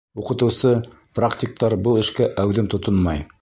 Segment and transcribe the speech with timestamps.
[0.19, 3.25] Уҡытыусы-практиктар был эшкә әүҙем тотонмай.